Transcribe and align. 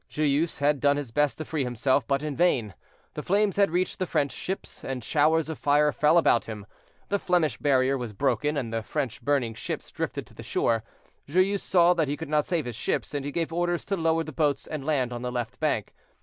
Joyeuse 0.09 0.57
had 0.57 0.79
done 0.79 0.97
his 0.97 1.11
best 1.11 1.37
to 1.37 1.45
free 1.45 1.63
himself, 1.63 2.07
but 2.07 2.23
in 2.23 2.35
vain; 2.35 2.73
the 3.13 3.21
flames 3.21 3.57
had 3.57 3.69
reached 3.69 3.99
the 3.99 4.07
French 4.07 4.31
ships, 4.31 4.83
and 4.83 5.03
showers 5.03 5.47
of 5.47 5.59
fire 5.59 5.91
fell 5.91 6.17
about 6.17 6.45
him. 6.45 6.65
The 7.09 7.19
Flemish 7.19 7.59
barrier 7.59 7.99
was 7.99 8.11
broken, 8.11 8.57
and 8.57 8.73
the 8.73 8.81
French 8.81 9.21
burning 9.21 9.53
ships 9.53 9.91
drifted 9.91 10.25
to 10.25 10.33
the 10.33 10.41
shore. 10.41 10.83
Joyeuse 11.27 11.61
saw 11.61 11.93
that 11.93 12.07
he 12.07 12.17
could 12.17 12.29
not 12.29 12.45
save 12.47 12.65
his 12.65 12.75
ships, 12.75 13.13
and 13.13 13.23
he 13.23 13.31
gave 13.31 13.53
orders 13.53 13.85
to 13.85 13.95
lower 13.95 14.23
the 14.23 14.31
boats, 14.33 14.65
and 14.65 14.83
land 14.87 15.13
on 15.13 15.21
the 15.21 15.31
left 15.31 15.59
bank. 15.59 15.93